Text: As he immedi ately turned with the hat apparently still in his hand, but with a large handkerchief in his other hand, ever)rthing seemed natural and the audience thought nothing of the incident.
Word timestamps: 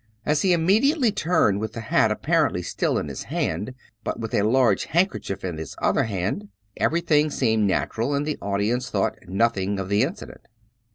As 0.25 0.41
he 0.41 0.49
immedi 0.49 0.95
ately 0.95 1.13
turned 1.13 1.59
with 1.59 1.73
the 1.73 1.81
hat 1.81 2.09
apparently 2.09 2.63
still 2.63 2.97
in 2.97 3.07
his 3.07 3.25
hand, 3.25 3.75
but 4.03 4.19
with 4.19 4.33
a 4.33 4.41
large 4.41 4.85
handkerchief 4.85 5.45
in 5.45 5.59
his 5.59 5.75
other 5.79 6.05
hand, 6.05 6.47
ever)rthing 6.79 7.31
seemed 7.31 7.67
natural 7.67 8.15
and 8.15 8.25
the 8.25 8.39
audience 8.41 8.89
thought 8.89 9.13
nothing 9.27 9.77
of 9.79 9.89
the 9.89 10.01
incident. 10.01 10.41